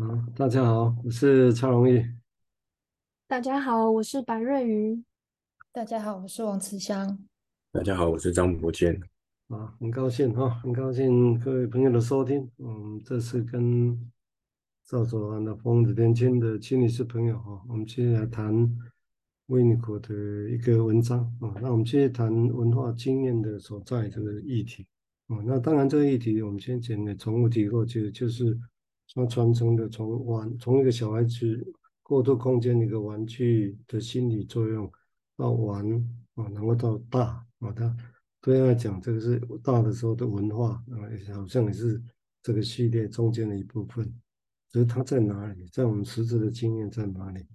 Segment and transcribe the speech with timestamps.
[0.00, 2.00] 啊，大家好，我是蔡荣义。
[3.26, 5.02] 大家好，我是白瑞瑜。
[5.72, 7.18] 大家好，我是王慈香。
[7.72, 9.00] 大家好，我是张博健。
[9.48, 12.48] 啊，很高兴哈，很高兴各位朋友的收听。
[12.58, 14.08] 嗯，这次跟
[14.84, 18.54] 赵守安的疯子年轻的心理师朋友哈，我们接下来谈
[19.46, 20.14] 维尼口的
[20.48, 21.58] 一个文章啊。
[21.60, 24.86] 那我们接着谈文化经验的所在这个议题
[25.26, 25.42] 啊。
[25.44, 28.56] 那当然这个议题我们先前的重复提过去，就是
[29.08, 34.88] 说传承的从玩从一个小孩子过渡空间的一个玩具的心理作用。
[35.36, 35.88] 到玩
[36.34, 37.96] 啊，然后到大啊，他
[38.40, 40.98] 对他来讲，这个是大的时候的文化啊，
[41.32, 42.02] 好像也是
[42.42, 44.04] 这个系列中间的一部分。
[44.68, 47.46] 只是它在哪里，在我们实质的经验在哪里？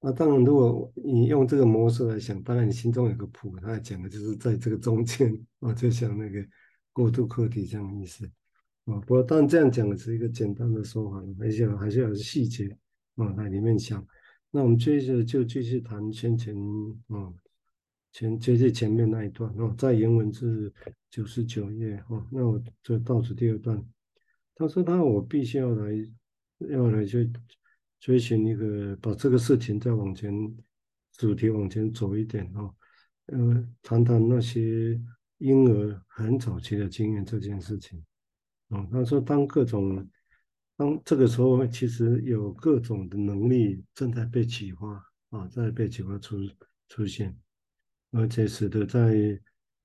[0.00, 6.44] 那当然，如果你用这个模式来想，当然你心中有个谱，他讲的就是在这个中间啊，就像那个
[6.92, 8.28] 过渡课题这样的意思
[8.90, 9.00] 啊。
[9.06, 12.76] 不过，当然这样讲的是一个简单的说法，而且还是有细节
[13.16, 14.04] 啊在里面想。
[14.50, 16.54] 那我们接着就继续谈先前，
[17.08, 17.32] 啊，
[18.12, 20.72] 前接着前面那一段哦，在原文是
[21.08, 23.80] 九十九页哦，那我就倒数第二段。
[24.56, 25.92] 他说他我必须要来，
[26.68, 27.30] 要来去
[28.00, 30.32] 追寻一个，把这个事情再往前
[31.12, 32.74] 主题往前走一点哦，
[33.26, 35.00] 呃，谈谈那些
[35.38, 38.04] 婴儿很早期的经验这件事情。
[38.70, 40.04] 哦，他说当各种。
[40.76, 44.88] 当这个时候，其实有各种的能力正在被启发
[45.28, 46.38] 啊，在被启发出
[46.88, 47.36] 出现，
[48.12, 49.38] 而且使得在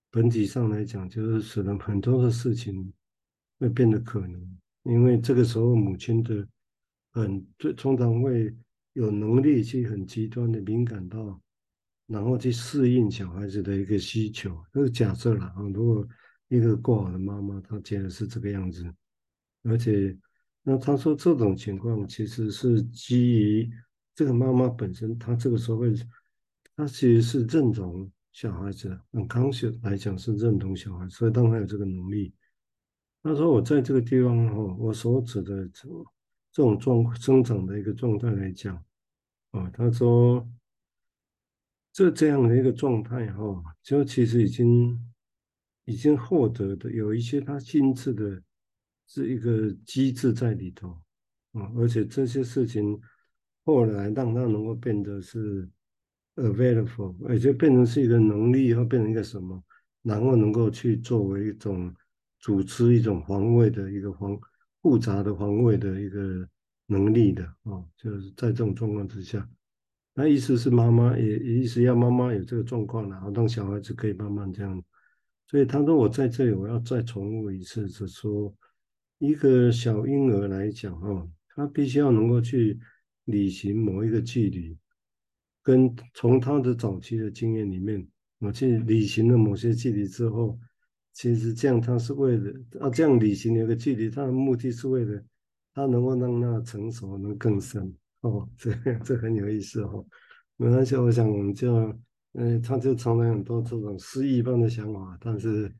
[0.09, 2.93] 本体上来讲，就是使得很多的事情
[3.59, 4.57] 会变得可能。
[4.83, 6.47] 因为这个时候，母亲的
[7.11, 8.55] 很最通常会
[8.93, 11.41] 有能力去很极端的敏感到，
[12.07, 14.57] 然后去适应小孩子的一个需求。
[14.71, 16.07] 这个假设了啊，如果
[16.55, 18.85] 一个过好的妈妈，她竟然是这个样子，
[19.63, 20.17] 而且。
[20.67, 23.69] 那他说这种情况其实是基于
[24.15, 25.93] 这个妈妈本身，她这个时候会，
[26.75, 32.33] 她其实是认同小孩子，很康学来讲是认同小孩，所以当然有这个能力。
[33.21, 35.87] 他说我在这个地方哈，我所指的这
[36.51, 38.75] 这种状生长的一个状态来讲，
[39.51, 40.49] 啊，他说
[41.93, 44.99] 这这样的一个状态哈，就其实已经
[45.85, 48.41] 已经获得的有一些他心智的。
[49.07, 50.89] 是一个机制在里头
[51.51, 52.99] 啊，而且这些事情
[53.63, 55.69] 后来让他能够变得是
[56.37, 59.63] available，而且变成是一个能力，或变成一个什么，
[60.01, 61.93] 然后能够去作为一种
[62.39, 64.35] 组织一种防卫的一个防
[64.81, 66.49] 复杂的防卫的一个
[66.87, 69.47] 能力的啊，就是在这种状况之下，
[70.15, 74.83] 那意思是妈妈也也意思要妈妈有这个状况，然后让小孩子可以慢慢这样，
[75.47, 78.53] 所以他说我在这里我要再重复一次，是说。
[79.19, 81.25] 一个小婴儿来讲，哈，
[81.55, 82.77] 他必须要能够去
[83.23, 84.77] 履行某一个距离，
[85.63, 88.05] 跟从他的早期的经验里面，
[88.39, 90.59] 我去履行了某些距离之后，
[91.13, 92.51] 其实这样他是为了
[92.81, 95.23] 啊，这样履行的一个距离，他的目的是为了
[95.73, 98.73] 他能够让他成熟能更深，哦，这
[99.05, 100.05] 这很有意思哦。
[100.57, 101.97] 没关系，我想我们就，
[102.37, 105.73] 嗯，他就常常很多这种诗意般的想法，但是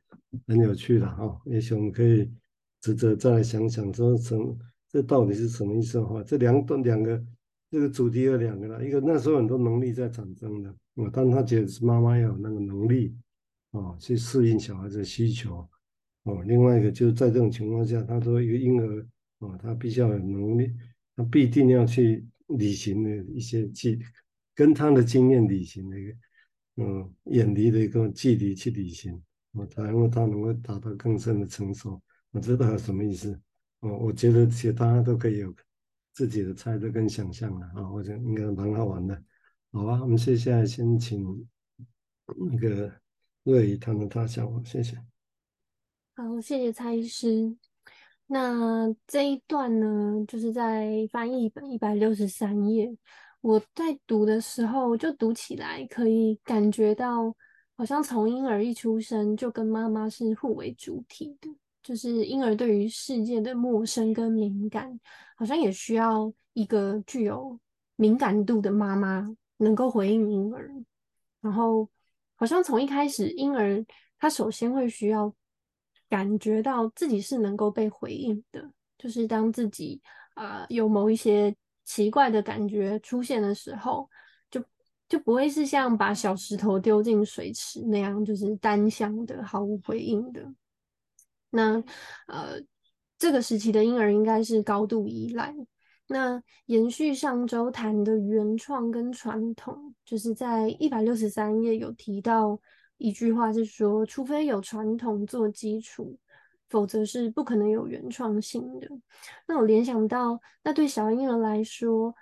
[0.48, 2.30] 很有趣的哈，也许我们可以。
[2.82, 4.56] 值得再来想想，说成
[4.92, 7.20] 这到底是什么意思的话，这两段两个
[7.72, 13.18] 这个主题有两个了，一个那时候很多能力在产生的，啊，但他觉得是妈妈要有那个能力，
[13.72, 15.68] 啊，去适应小孩子的需求，
[16.26, 19.08] 哦，另外一个就是在这种情况下，他说一个婴儿，
[19.40, 20.72] 哦，他必须要有能力，
[21.16, 24.00] 他必定要去履行的一些去，
[24.54, 26.14] 跟他的经验履行的一个，
[26.78, 29.14] 嗯，远离的一个距离去履行，
[29.54, 32.02] 啊，然后他能够达到更深的成熟。
[32.32, 33.40] 我知道什么意思，
[33.80, 35.56] 哦，我觉得其实大家都可以有
[36.14, 39.16] 自己的猜测跟想象了啊，我觉得应该蛮好玩的，
[39.72, 40.02] 好吧？
[40.02, 41.48] 我们接下来先请
[42.52, 42.92] 那个
[43.44, 44.98] 瑞怡谈谈他想法，谢谢。
[46.16, 47.56] 好，谢谢蔡医师。
[48.28, 52.98] 那这一段呢，就是在翻译本一百六十三页，
[53.46, 57.32] 我在读的时候就读起来可以感觉到，
[57.78, 61.48] 好像从婴儿一出生就跟妈妈是互为主体的。
[61.84, 65.00] 就是婴儿对于世界的陌生跟敏感，
[65.36, 67.60] 好像也需要一个具有
[67.98, 69.24] 敏感度的妈妈
[69.58, 70.68] 能够回应婴儿。
[71.40, 71.88] 然后，
[72.34, 73.86] 好像从一开始，婴儿
[74.18, 75.32] 他首先会需要
[76.10, 78.68] 感觉到自己是能够被回应的。
[78.98, 80.02] 就是当自己
[80.34, 84.10] 啊、有某一些奇怪的感觉出现的时候，
[84.52, 84.62] 就
[85.08, 90.44] 就不会是像把小石头丢进水池那样，就是单向的毫无回应的。
[91.52, 91.82] 那
[92.28, 92.60] 呃，
[93.18, 95.56] 这个时期的婴儿应该是高度依赖，
[96.08, 102.60] 那延续上周谈的原创跟传统，就是在一百六十三页有提到
[102.98, 106.18] 一句话，是说，除非有传统做基础，
[106.76, 108.90] 否则是不可能有原创性的。
[109.48, 112.14] 那我联想到，那对小婴儿来说，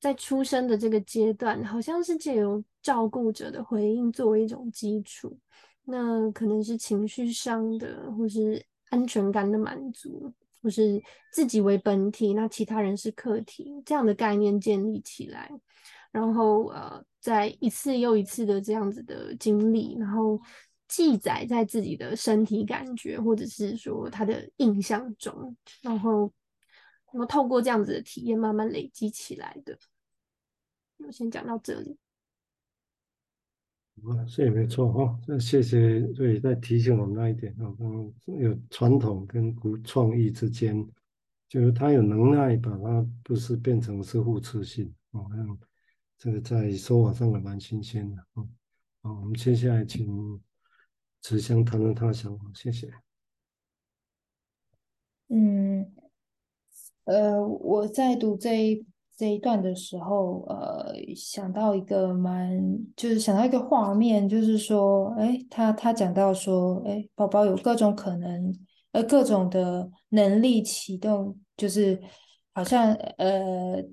[0.00, 5.38] 在出生的这个阶段，好像是借由照顾者的回应作为一种基础，
[5.84, 8.60] 那可能是情绪上的，或是
[8.90, 10.34] 安全感的满足。
[10.60, 11.02] 或是
[11.32, 15.50] 自己为本体，那其他人是客体，这样的概念建立起来，
[16.12, 20.40] 然后呃，在一次又一次的这样子的经历，然后
[20.94, 26.30] 记载在自己的身体感觉，或者是说他的印象中，然后
[27.10, 29.78] 然后透过这样子的体验慢慢累积起来的。
[30.98, 31.96] 我先讲到这里。
[34.04, 35.18] 啊，这也没错哈。
[35.26, 40.86] 那谢谢瑞在提醒我们那一点啊，嗯，有传统跟古创意之间，
[41.48, 45.56] 就是他有能耐把它不是变成是互斥性哦，那
[46.18, 48.44] 这个在说法上还蛮新鲜的啊。
[49.02, 50.40] 好，我们接下来请
[51.22, 52.92] 只想谈谈他的想法，谢谢。
[55.28, 55.90] 嗯，
[57.04, 58.84] 呃，我在读这一。
[59.14, 62.58] 这一段的时候，呃，想到一个蛮，
[62.96, 68.52] 就是想到一个画面，就是说，哎，他他讲到说，哎，宝宝有各种可能，
[68.90, 72.02] 呃，各种的能力启动，就是
[72.52, 73.84] 好像，呃，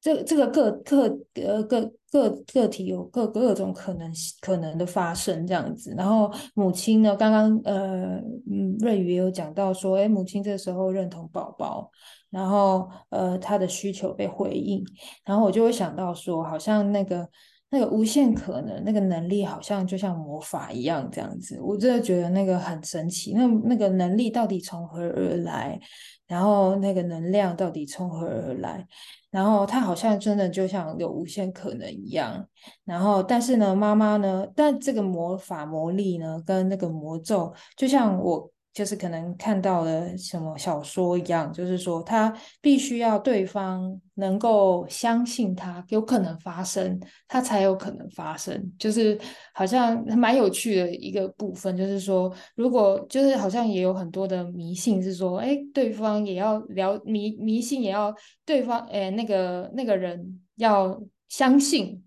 [0.00, 5.94] 这这个个个呃个个个体有各各种可能可能的发生这样子。
[5.96, 8.16] 然后母亲呢，刚刚呃，
[8.50, 11.90] 嗯，瑞宇也有讲到说，哎，母亲这时候认同宝宝。
[12.30, 14.84] 然后，呃，他的需求被回应，
[15.24, 17.26] 然后我就会想到说，好像那个
[17.70, 21.58] 那个无限可能，那个能力好像就像魔法一样这样子。
[21.58, 25.80] 我真的觉得那个很神奇，那那个能力到底从何而来？
[26.26, 28.86] 然后那个能量到底从何而来？
[29.30, 32.46] 然后他好像真的就像有无限可能一样。
[32.84, 34.46] 然后，但是呢，妈妈呢？
[34.54, 38.50] 但这个魔法魔力呢，跟那个魔咒，就像我。
[38.78, 48.72] 就是可能看到了什么小说一样，就是说他必须要对方能够相信他有可能发生，他才有可能发生。
[48.78, 49.18] 就是
[49.52, 58.14] 好像蛮有趣的一个部分，就是说如果就是好像也有很多的迷信是说，哎，对方也要聊迷迷信，也要
[58.44, 62.00] 对方哎那个那个人要相信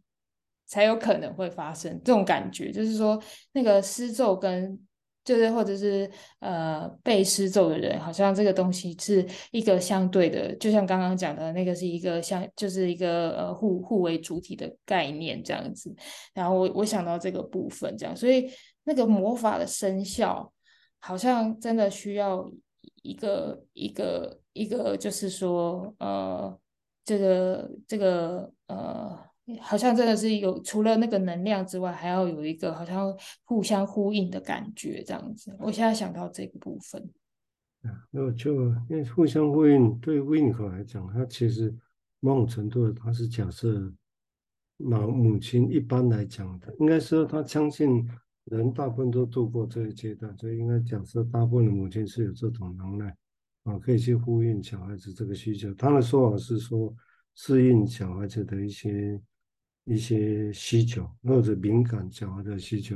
[0.68, 3.22] 才有可能会发生这种感觉，就是说
[3.52, 4.80] 那个施咒跟。
[5.24, 6.10] 就是或者是
[6.40, 15.96] 呃被施咒的人，好像这个东西是一个相对的，就像刚刚讲的那个是一个相就是一个呃互互为主体的概念这样子。
[16.34, 18.50] 然后我我想到这个部分这样，所以
[18.84, 20.52] 那个魔法的生效，
[21.00, 22.52] 好像真的需要
[23.04, 26.60] 一个一个一个，就是说呃
[27.06, 29.31] 这个这个呃。
[29.59, 33.12] 好像真的是有除了那个能量之外，还要有一个好像
[33.44, 35.56] 互相呼应的感觉，这样子。
[35.59, 37.01] 我现在想到这个部分，
[37.81, 41.75] 啊，那就因为互相呼应，对维尼克来讲，他其实
[42.19, 43.92] 某种程度他是假设，
[44.77, 48.07] 母母亲一般来讲的，应该说他相信
[48.45, 53.15] 人大部分都度过这个阶段，所以应该假设大部分的母亲是有这种能耐
[53.63, 55.74] 啊，可以去呼应小孩子这个需求。
[55.74, 56.94] 他的说法是说，
[57.34, 59.20] 适应小孩子的一些。
[59.91, 62.95] 一些需求或者敏感小孩的需求，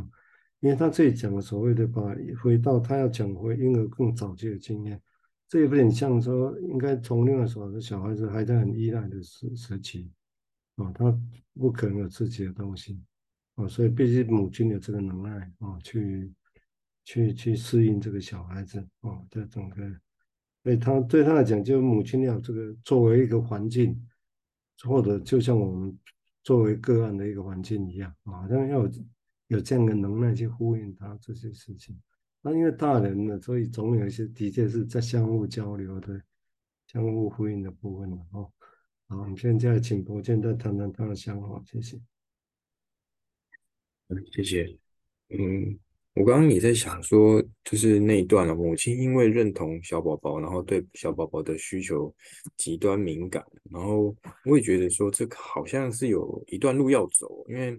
[0.61, 2.01] 因为他这里讲的所谓的把
[2.41, 5.01] 回到他要讲回婴儿更早期的经验，
[5.49, 10.09] 这有点像说应该从另外说的小孩子还在很依赖的时时期
[10.77, 11.13] 啊，他
[11.53, 12.97] 不可能有自己的东西
[13.55, 16.31] 啊，所以必须母亲有这个能耐啊，去
[17.03, 19.75] 去去适应这个小孩子啊的整个，
[20.63, 24.01] 所以他对他来讲，就母亲要这个作为一个环境，
[24.85, 25.99] 或者就像我们。
[26.45, 28.91] 作为个案的一个环境一样啊，好像要有
[29.47, 31.99] 有这样的能耐去呼应他这些事情。
[32.41, 36.21] 那因为大人呢，所以总有一些的确是在相互交流的、
[36.85, 38.51] 相互呼应的部分了哦。
[39.07, 41.99] 好，我们现在请伯健再谈谈他的想法，谢谢。
[44.09, 44.77] 嗯，谢谢。
[45.29, 45.79] 嗯。
[46.15, 48.55] 我刚刚也在想说，就是那一段了。
[48.55, 52.13] 母亲因为认同小宝宝，然后对小宝宝的需求
[52.55, 57.43] 极端敏感，然后我也觉得说，这好像是有一段路要走。
[57.49, 57.77] 因为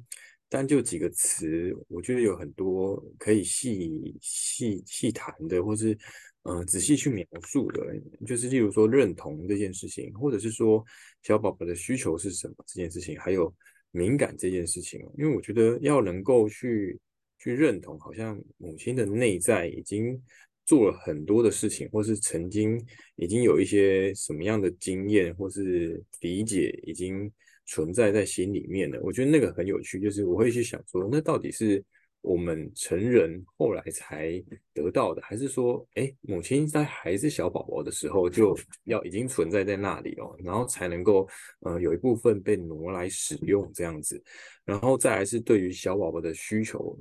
[0.50, 5.96] 单就几个词，我觉得有很多可以细细细谈的，或是、
[6.42, 7.82] 呃、仔细去描述的。
[8.26, 10.84] 就是例如说认同这件事情，或者是说
[11.22, 13.50] 小宝宝的需求是什么这件事情，还有
[13.92, 15.00] 敏感这件事情。
[15.16, 17.00] 因为我觉得要能够去。
[17.46, 20.20] 去认同，好像母亲的内在已经
[20.64, 22.76] 做了很多的事情，或是曾经
[23.14, 27.30] 已经有一些什么样的经验或是理解已经
[27.66, 29.00] 存在在心里面了。
[29.00, 31.84] 我觉得那个很有趣，就是我会去想说，那到底是
[32.20, 34.42] 我们成人后来才
[34.74, 41.28] 得到的，还是说，哎，母亲在还是小宝宝的时候就要已经存在在那里哦，然后才能够
[41.60, 44.20] 呃有一部分被挪来使用这样子，
[44.64, 46.98] 然后再来是对于小宝宝的需求。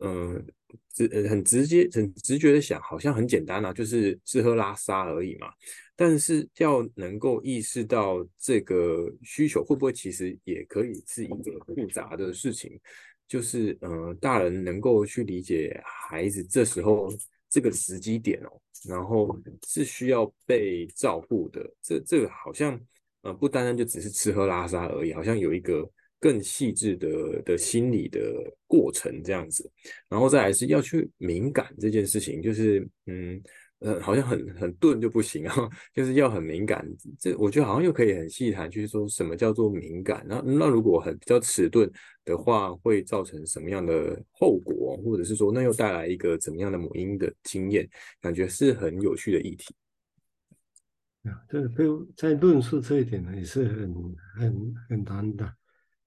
[0.00, 0.46] 嗯，
[0.94, 5.48] 直很直接、很直觉的想，好像很简单啊，就是吃喝拉撒而已嘛。
[5.96, 12.78] 但是要能够意识到这个需求，会不会其实也可以是一个复杂的事情？
[13.26, 17.08] 就是嗯，大人能够去理解孩子这时候
[17.50, 19.36] 这个时机点哦，然后
[19.66, 21.68] 是需要被照顾的。
[21.82, 22.80] 这这个好像
[23.22, 25.90] 呃，不单单就只是吃喝拉撒而已，好像有一个。
[26.20, 28.20] 更细致的的心理的
[28.66, 29.70] 过程这样子，
[30.08, 33.40] 然后再来是要去敏感这件事情，就是嗯
[33.80, 35.54] 呃，好像很很钝就不行啊，
[35.94, 36.84] 就是要很敏感。
[37.16, 40.26] 这我觉得好像又可以很细谈，就是说什么叫做敏感。
[40.28, 41.88] 那那如果很比较迟钝
[42.24, 47.88] 的话，会造成什么样的后果，或者是说那又带来一个怎么样的母婴的经验？
[48.20, 49.72] 感觉是很有趣的议题。
[51.22, 53.94] 啊，这个在论述这一点呢，也是很
[54.40, 55.54] 很很难的。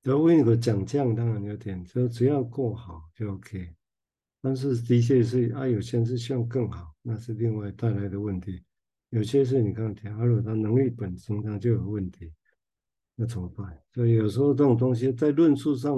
[0.04, 3.70] 就为你个讲这样，当然有点，就只要过好就 OK。
[4.42, 8.64] 但是的确是啊，有些人是希望更好，那是另外带来的问题。
[9.10, 12.32] 有些是你刚刚讲，如他能力本身他就有问题，
[13.16, 13.78] 那怎么办？
[13.94, 15.96] 所以有时候这种东西在论述上，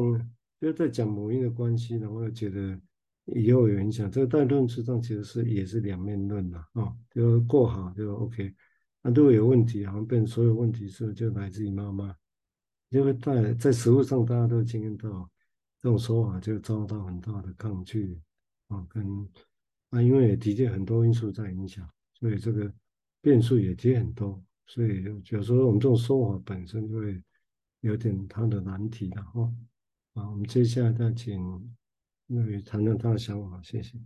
[0.59, 2.77] 就在讲母婴的关系呢，我也觉得
[3.25, 4.11] 也有影响。
[4.11, 8.53] 这个在论述上其实是也是两面论的啊、哦，就过好就 OK。
[9.01, 12.13] 那如果有问题，好像变所有问题是不是就来自于妈妈？
[12.93, 15.27] 因为在在实务上，大家都经验到
[15.81, 18.21] 这种说法就遭到很大的抗拒
[18.67, 19.03] 啊，跟
[19.89, 22.71] 啊，因为也的确很多因素在影响，所以这个
[23.19, 27.23] 变数也的确很多，所以有时候我们这种说法本身就会
[27.79, 29.51] 有点它的难题的哈。
[30.13, 31.75] 啊，我们接下来再请
[32.27, 33.97] 那位谈谈他的想法，谢谢。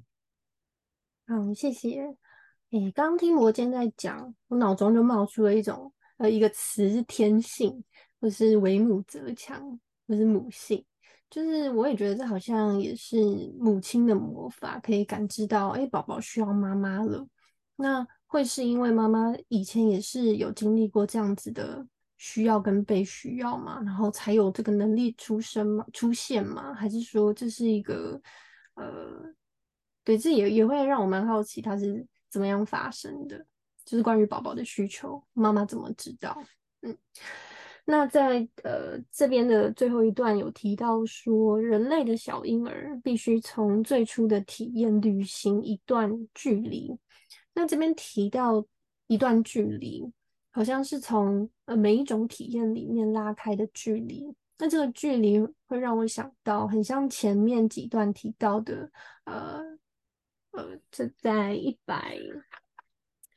[1.26, 2.16] 好，谢谢。
[2.70, 7.84] 诶，刚听罗坚在讲，我脑中就冒出了一种呃一个词是天性。
[8.20, 10.84] 或是为母则强，或是母性，
[11.30, 13.18] 就是我也觉得这好像也是
[13.60, 17.28] 母亲的魔法，可以感知到，哎，宝宝需要妈妈了。
[17.76, 21.86] 那会是因为妈妈以前也是有经历过这样子的
[22.18, 26.74] 需要跟被需要嘛，然后才有这个能力出生嘛，出现嘛？
[26.74, 28.20] 还是说这是一个
[28.74, 29.34] 呃，
[30.04, 33.46] 对，这也也会让我蛮好奇，它是怎么样发生的？
[33.86, 36.36] 就是关于宝宝的需求，妈妈怎么知道？
[36.82, 36.98] 嗯。
[37.90, 46.94] 那在呃这边的最后一段有提到说，人类的小婴儿必须从最初的体验旅行一段距离。
[47.54, 48.66] 那这边提到
[49.08, 50.04] 一段距离，
[50.52, 54.36] 好像是从呃每一种体验里面拉开的距离。
[54.58, 58.92] 那这个距离会让我想到，很像前面几段提到的，
[59.24, 59.64] 呃
[60.52, 62.18] 呃，这在一百。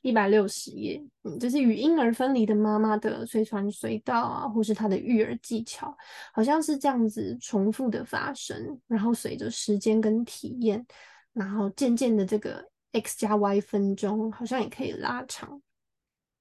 [0.03, 5.95] 一百六十页，嗯，就是与婴儿分离的妈妈的随传随到啊，或是她的育儿技巧，
[6.33, 10.87] 好像是这样子重复的发生，然后随着时间跟体验，
[11.35, 15.61] 然后渐渐的这个 x 加 y 分钟好像也可以拉长。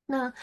[0.06, 0.34] 那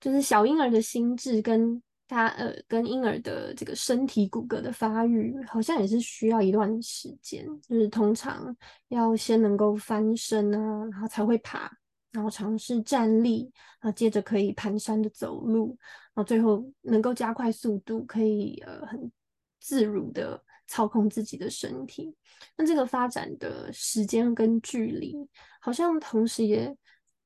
[0.00, 8.56] 就是小婴儿的心智跟他呃跟婴儿的这个身体骨骼的发育，好像也是需要一段时间，就是通常
[8.88, 11.70] 要先能够翻身啊，然后才会爬。
[12.12, 13.50] 然后尝试站立，
[13.80, 15.76] 然后接着可以蹒跚的走路，
[16.12, 19.10] 然后最后能够加快速度，可以呃很
[19.58, 22.14] 自如的操控自己的身体。
[22.56, 25.16] 那这个发展的时间跟距离，
[25.58, 26.76] 好像同时也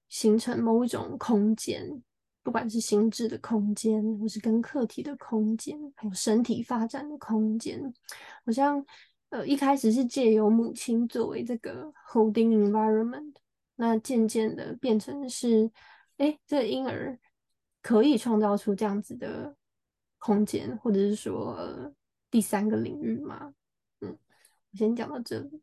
[0.09, 2.03] 形成某一种空间，
[2.45, 7.83] 不管是心智的空间，或是跟客体的空间，还有身体发展的空间，
[8.45, 8.85] 好像
[9.31, 13.35] 呃一开始是借由母亲作为这个 holding environment。
[13.79, 15.71] 那渐渐的变成是，
[16.17, 17.19] 哎，这个婴儿
[17.83, 19.55] 可以创造出这样子的
[20.17, 21.95] 空间，或者是说，
[22.31, 23.53] 第三个领域吗？
[24.01, 24.19] 嗯，
[24.73, 25.63] 我先讲到这里。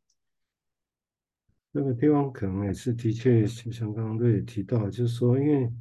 [1.74, 5.74] 这个地方可能也是的确，就像刚刚都有提到，就是说，因为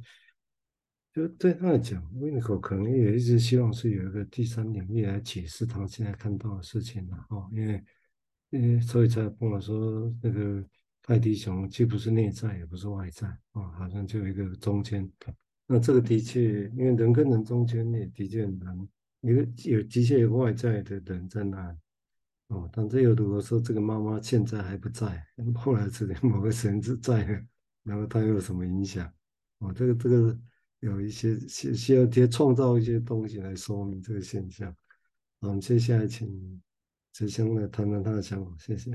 [1.13, 7.83] 就对他来讲，winco 可能也一直希望是有一个第三领域来解释他现在看到的事情的哦，因为，
[8.49, 10.67] 因为所以才跟我说那个。
[11.05, 15.07] 泰迪熊既不是内在，也不是外在，啊，好像就有一个中间。
[15.67, 18.87] 那这个的确，因为人跟人中间也的确很难，
[19.19, 21.77] 有有的确有外在的人在那，
[22.47, 27.45] 哦，但这又如果说这个妈妈现在还不在，后来只能某个时间是在，
[27.83, 29.11] 然后它又有什么影响？
[29.59, 30.39] 哦，这个这个
[30.79, 34.73] 有一些需需要贴创造一些东西来说明这个现象。
[35.39, 36.61] 我们接下来请
[37.11, 38.91] 哲香来谈谈他的想法，谢谢。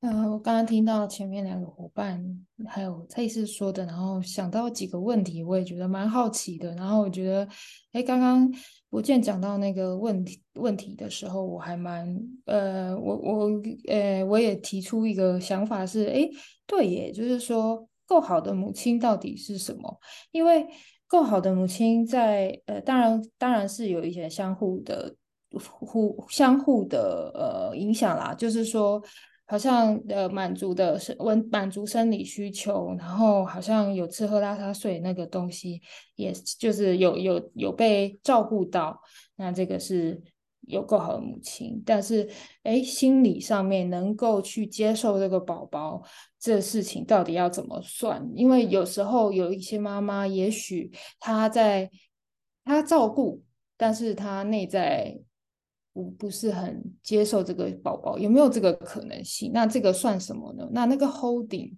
[0.00, 2.24] 呃，我刚刚听到前面两个伙伴
[2.68, 6.72] 还有蔡医师说的，然后想到几个问题，我也觉得蛮好奇的。
[6.76, 7.48] 然后我觉得，
[7.90, 8.48] 哎，刚刚
[8.88, 16.30] 博健讲到那个问题问题的时候，我还蛮呃，我我呃，我也提出一个想法是，哎，
[16.64, 19.98] 对耶，就是说，够好的母亲到底是什么？
[20.30, 20.64] 因为
[21.08, 25.16] 够好的母亲在呃，当然当然是有一些相互的
[25.58, 29.02] 互相互的呃影响啦，就是说。
[29.50, 35.80] 好像呃满足的生温满足生理需求，然后好像有吃喝拉撒睡那个东西，
[36.16, 39.00] 也就是有有有被照顾到，
[39.36, 40.20] 那这个是
[40.66, 41.82] 有够好的母亲。
[41.86, 42.28] 但是
[42.62, 46.02] 哎，心理上面能够去接受这个宝宝
[46.38, 48.30] 这事情到底要怎么算？
[48.34, 51.90] 因为有时候有一些妈妈，也许她在
[52.66, 53.42] 她照顾，
[53.78, 55.18] 但是她内在。
[55.98, 59.50] 不不是很接受这个宝宝，有没有这个可能性？
[59.52, 60.68] 那这个算什么呢？
[60.70, 61.74] 那那个 holding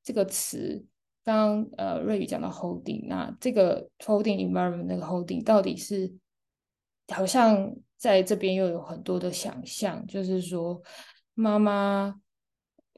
[0.00, 0.84] 这个词，
[1.24, 6.14] 刚呃瑞宇讲到 holding，那这个 holding environment 那个 holding 到底是
[7.08, 10.80] 好像在这边又有很多的想象，就是说
[11.34, 12.14] 妈妈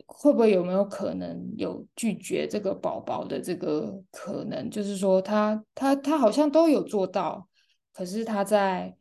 [0.05, 4.69] 会不会有没有可能有拒绝这个宝宝的这个可能？
[4.69, 7.49] 就是说他他他好像都有做到，
[7.95, 8.95] 可是他在。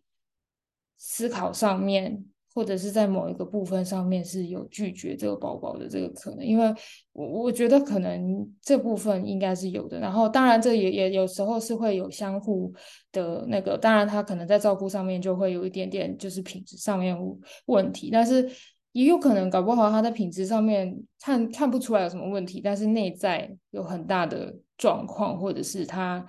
[0.97, 2.23] 思考上面，
[2.53, 6.73] 或者是在某一个部分上面是有拒绝这个宝宝的这个可能，因为
[7.11, 9.99] 我我觉得可能这部分应该是有的。
[9.99, 12.73] 然后当然这也也有时候是会有相互
[13.11, 17.17] 的那个，当然他可能在照顾上面就会有一点点就是品质上面
[17.65, 18.49] 问题，但是
[18.93, 26.25] 也有可能搞不好他在品质上面看看不出来有什么问题，但是内在有很大的状况，或者是他。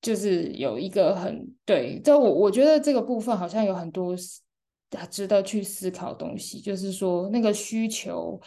[0.00, 4.14] 就是有一个很对，这我我觉得这个部分好像有很多
[5.10, 8.40] 值得去思考东西，就是说那个需求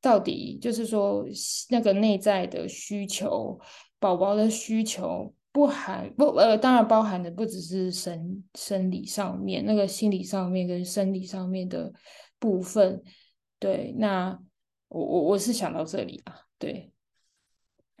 [0.00, 1.26] 到底，就是说
[1.68, 3.58] 那个内在的需求，
[3.98, 11.92] 宝宝的需求不含不呃，当然包含的不只是生生理上面，那个心理上面跟生理上面的
[12.38, 13.02] 部分，
[13.58, 14.38] 对，那
[14.88, 16.92] 我我我是想到这里啊，对，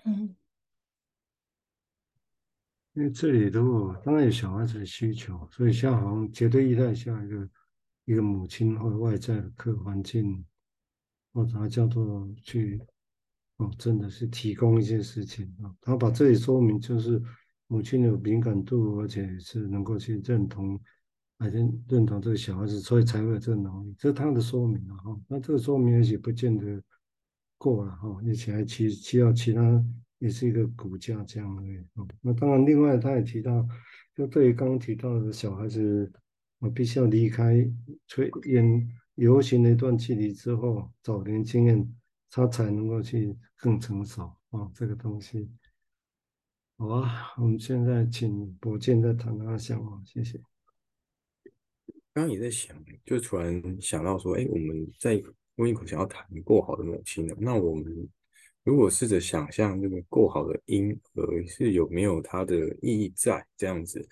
[0.04, 0.36] 嗯。
[2.94, 7.48] 因为这里头当然有小孩子的需求，所以像好像绝对依赖下一个
[8.04, 10.44] 一个母亲或者外在的客环境，
[11.32, 12.80] 或者他叫做去
[13.58, 15.72] 哦，真的是提供一些事情啊。
[15.80, 17.22] 他把这里说明就是
[17.68, 20.78] 母亲有敏感度，而且是能够去认同，
[21.38, 24.96] 而且认同这个小孩子，所以才会有这个能力，这是他的说明啊。
[24.96, 26.82] 哈，那这个说明也许不见得
[27.56, 29.62] 够了哈，而且还需需要其他。
[30.20, 31.62] 也是一个骨架这样的
[31.94, 32.06] 哦。
[32.20, 33.66] 那当然，另外他也提到，
[34.14, 36.12] 就对于刚刚提到的小孩子，
[36.58, 37.66] 我必须要离开
[38.06, 41.94] 催远游行的一段距离之后，早年经验，
[42.30, 45.50] 他才能够去更成熟啊、这个东西，
[46.76, 47.32] 好啊。
[47.38, 50.38] 我们现在请博建再谈他想法，谢谢。
[52.12, 55.22] 刚刚也在想，就突然想到说，哎，我们在
[55.56, 58.08] 温一口想要谈过好的母亲呢，那我们。
[58.62, 64.06] 如果试着想象这个够好的婴儿是有没有它的意义在这样子，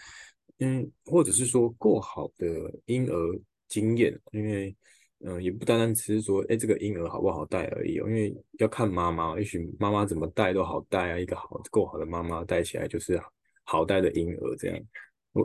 [0.58, 2.46] 嗯，或者是说够好的
[2.86, 4.74] 婴儿经验，因为
[5.20, 13.20] 嗯、也不单单只是说，哎，这个婴儿好不好带而已哦，因为要看妈妈，也许妈妈怎么带都好带啊，一个好够好的妈妈带起来就是
[13.64, 14.78] 好带的婴儿这样。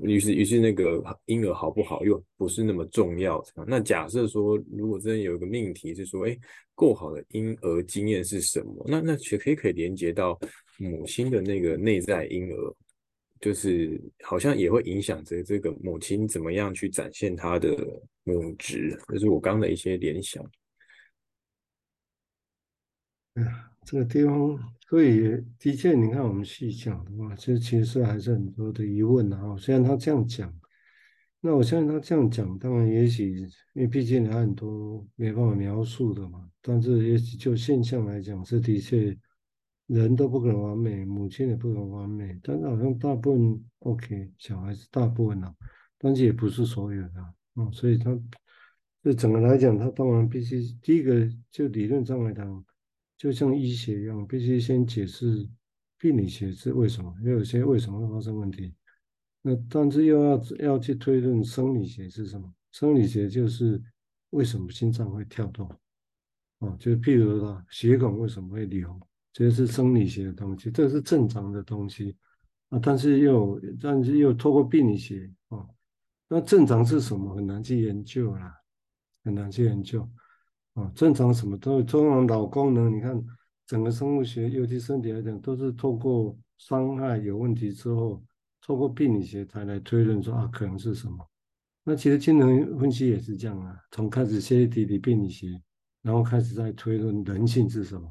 [0.01, 3.43] 于是，于是那个婴儿好不好又不是那么重要。
[3.67, 6.37] 那假设说，如果真的有一个命题是说，哎，
[6.75, 8.85] 够好的婴儿经验是什么？
[8.87, 10.39] 那那其实可以可以连接到
[10.77, 12.75] 母亲的那个内在婴儿，
[13.39, 17.77] 就是好像也会影响着这个母亲怎么样去展现她的
[18.23, 18.97] 母职。
[19.07, 20.43] 这是我刚刚的一些联想。
[23.35, 23.45] 嗯，
[23.85, 24.57] 这个地方。
[24.89, 29.57] 所以的确，你看我们细讲的话，这其实还是很多的疑问啊。
[29.57, 30.53] 虽然他这样讲，
[31.41, 33.39] 那我相信他这样讲，当然也许
[33.73, 36.47] 因为毕竟还很多没办法描述的嘛。
[36.61, 39.17] 但是也许就现象来讲，是的确
[39.87, 42.37] 人都不可能完美，母亲也不可能完美。
[42.43, 45.51] 但是好像大部分 OK，小孩子大部分啊，
[45.97, 47.19] 但是也不是所有的
[47.55, 47.67] 啊。
[47.71, 48.15] 所以他
[49.01, 52.63] 这整个来讲，他当然必须第一个就理论上来讲。
[53.23, 55.47] 就像医学一样，必须先解释
[55.97, 58.75] 病理学是为什么，又有些为什么会发生问题。
[59.41, 62.53] 那但是又要要去推论生理学是什么？
[62.73, 63.81] 生理学就是
[64.31, 65.65] 为什么心脏会跳动
[66.59, 66.75] 啊？
[66.77, 68.99] 就是譬如说血管为什么会流
[69.31, 72.17] 这是生理学的东西，这是正常的东西
[72.67, 72.79] 啊。
[72.83, 75.65] 但是又但是又透过病理学啊，
[76.27, 77.33] 那正常是什么？
[77.33, 78.53] 很难去研究啦，
[79.23, 80.05] 很难去研究
[80.73, 80.91] 啊。
[80.95, 83.21] 正常什么都通常脑功能，你看
[83.65, 88.23] 整个生物学，尤其身体来讲，都是透过伤害有问题之后，
[88.61, 91.17] 透过病理学才来推论说啊，可能是什么。
[91.83, 95.61] 那其实精神分析也是这样啊，从开始学体理病理学，
[96.01, 98.09] 然后开始在推论人性是什么，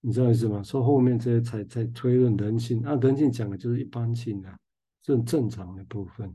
[0.00, 0.62] 你知道意思吗？
[0.64, 4.58] 说后面这些才才推论人性，那、啊、人性讲的就是一般性啊，
[5.04, 6.28] 是很正常的部分。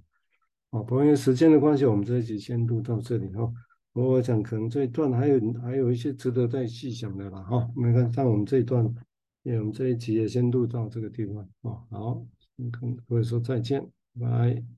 [0.69, 3.53] 哦，不过因为时间的关系，我们这一集先录到这里哦。
[4.05, 7.73] 我想可能这一段还有还有一些值得再细想的啦哈、哦。
[7.75, 8.93] 没看，像我们这一段，
[9.43, 11.83] 也我们这一集也先录到这个地方哦。
[11.89, 12.25] 好，
[12.79, 13.81] 跟各位说再见，
[14.19, 14.76] 拜拜。